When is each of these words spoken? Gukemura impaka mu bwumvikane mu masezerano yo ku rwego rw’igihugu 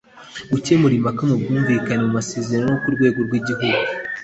Gukemura 0.51 0.93
impaka 0.95 1.21
mu 1.29 1.35
bwumvikane 1.41 1.99
mu 2.05 2.09
masezerano 2.17 2.67
yo 2.71 2.79
ku 2.83 2.89
rwego 2.95 3.19
rw’igihugu 3.27 3.75